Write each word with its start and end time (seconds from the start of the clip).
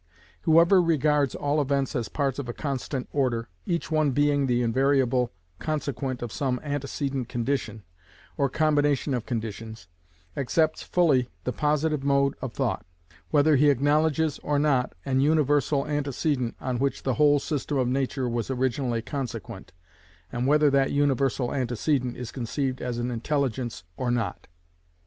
Whoever 0.49 0.81
regards 0.81 1.35
all 1.35 1.61
events 1.61 1.95
as 1.95 2.09
parts 2.09 2.39
of 2.39 2.49
a 2.49 2.53
constant 2.53 3.07
order, 3.11 3.49
each 3.67 3.91
one 3.91 4.13
being 4.13 4.47
the 4.47 4.63
invariable 4.63 5.31
consequent 5.59 6.23
of 6.23 6.31
some 6.31 6.59
antecedent 6.63 7.29
condition, 7.29 7.83
or 8.35 8.49
combination 8.49 9.13
of 9.13 9.27
conditions, 9.27 9.87
accepts 10.35 10.81
fully 10.81 11.29
the 11.43 11.53
Positive 11.53 12.03
mode 12.03 12.33
of 12.41 12.51
thought: 12.51 12.83
whether 13.29 13.55
he 13.57 13.69
acknowledges 13.69 14.39
or 14.39 14.57
not 14.57 14.93
an 15.05 15.19
universal 15.19 15.85
antecedent 15.85 16.55
on 16.59 16.79
which 16.79 17.03
the 17.03 17.13
whole 17.13 17.37
system 17.37 17.77
of 17.77 17.87
nature 17.87 18.27
was 18.27 18.49
originally 18.49 19.03
consequent, 19.03 19.71
and 20.31 20.47
whether 20.47 20.71
that 20.71 20.91
universal 20.91 21.53
antecedent 21.53 22.17
is 22.17 22.31
conceived 22.31 22.81
as 22.81 22.97
an 22.97 23.11
Intelligence 23.11 23.83
or 23.97 24.09
not. 24.09 24.47